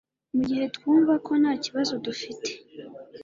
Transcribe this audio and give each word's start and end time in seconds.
Mugihe 0.35 0.65
twumva 0.75 1.13
ko 1.25 1.31
ntakibazo 1.41 1.93
dufite 2.05 2.49